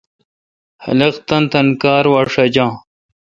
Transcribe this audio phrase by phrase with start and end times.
[0.83, 2.65] خلق تانی تانی کار وا ݭجا۔